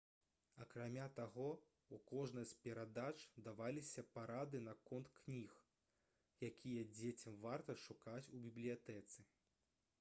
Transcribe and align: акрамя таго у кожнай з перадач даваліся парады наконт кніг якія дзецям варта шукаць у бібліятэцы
акрамя 0.63 1.03
таго 1.17 1.49
у 1.97 1.99
кожнай 2.11 2.45
з 2.51 2.55
перадач 2.67 3.19
даваліся 3.49 4.05
парады 4.17 4.63
наконт 4.71 5.13
кніг 5.21 5.53
якія 6.51 6.85
дзецям 6.95 7.37
варта 7.47 7.79
шукаць 7.87 8.29
у 8.37 8.41
бібліятэцы 8.47 9.27